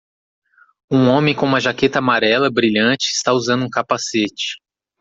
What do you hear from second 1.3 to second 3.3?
com uma jaqueta amarela brilhante